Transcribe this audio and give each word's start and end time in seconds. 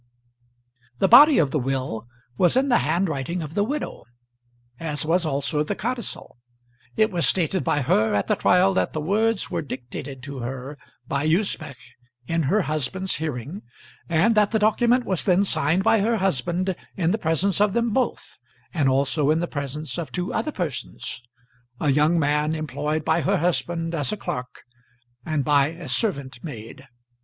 The 0.97 1.07
body 1.07 1.37
of 1.37 1.51
the 1.51 1.59
will 1.59 2.07
was 2.35 2.57
in 2.57 2.69
the 2.69 2.79
handwriting 2.79 3.43
of 3.43 3.53
the 3.53 3.63
widow, 3.63 4.05
as 4.79 5.05
was 5.05 5.27
also 5.27 5.61
the 5.63 5.75
codicil. 5.75 6.37
It 6.97 7.11
was 7.11 7.27
stated 7.27 7.63
by 7.63 7.81
her 7.81 8.15
at 8.15 8.25
the 8.25 8.33
trial 8.35 8.73
that 8.73 8.93
the 8.93 8.99
words 8.99 9.51
were 9.51 9.61
dictated 9.61 10.23
to 10.23 10.39
her 10.39 10.79
by 11.07 11.25
Usbech 11.27 11.77
in 12.25 12.41
her 12.49 12.63
husband's 12.63 13.17
hearing, 13.17 13.61
and 14.09 14.33
that 14.33 14.49
the 14.49 14.57
document 14.57 15.05
was 15.05 15.23
then 15.23 15.43
signed 15.43 15.83
by 15.83 15.99
her 15.99 16.17
husband 16.17 16.75
in 16.97 17.11
the 17.11 17.19
presence 17.19 17.61
of 17.61 17.73
them 17.73 17.91
both, 17.91 18.39
and 18.73 18.89
also 18.89 19.29
in 19.29 19.39
the 19.39 19.45
presence 19.47 19.99
of 19.99 20.11
two 20.11 20.33
other 20.33 20.51
persons 20.51 21.21
a 21.79 21.91
young 21.91 22.17
man 22.17 22.55
employed 22.55 23.05
by 23.05 23.21
her 23.21 23.37
husband 23.37 23.93
as 23.93 24.11
a 24.11 24.17
clerk, 24.17 24.63
and 25.23 25.45
by 25.45 25.67
a 25.67 25.87
servant 25.87 26.43
maid. 26.43 26.87